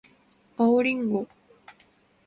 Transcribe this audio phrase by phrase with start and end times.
[0.57, 1.27] 青りんご